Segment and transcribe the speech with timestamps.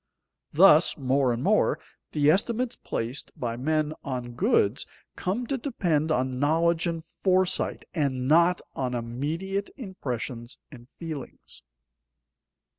[0.51, 1.77] Thus, more and more,
[2.11, 8.27] the estimates placed by men on goods come to depend on knowledge and foresight, and
[8.27, 11.61] not on immediate impressions and feelings.